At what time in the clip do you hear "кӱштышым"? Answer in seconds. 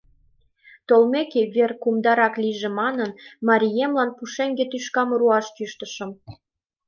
5.55-6.11